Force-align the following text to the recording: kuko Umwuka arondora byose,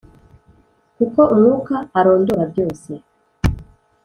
kuko 0.95 1.19
Umwuka 1.33 1.75
arondora 1.99 2.43
byose, 2.51 2.91